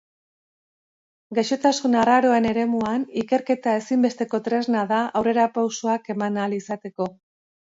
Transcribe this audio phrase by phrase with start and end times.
[1.39, 7.11] Gaixotasun arraroen eremuan, ikerketa ezinbesteko tresna da aurrerapausoak eman ahal izateko.